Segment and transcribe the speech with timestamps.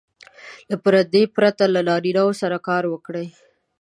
[0.69, 3.27] له پردې پرته له نارینه وو سره کار وکړي.